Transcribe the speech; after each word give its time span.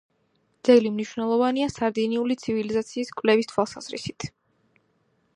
ძეგლი 0.67 0.91
მნიშვნელოვანია 0.93 1.67
სარდინიული 1.73 2.37
ცივილიზაციის 2.43 3.11
კვლევის 3.19 3.51
თვალსაზრისით. 3.53 4.27